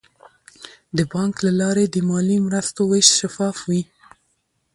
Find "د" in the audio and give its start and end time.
0.97-0.99, 1.89-1.95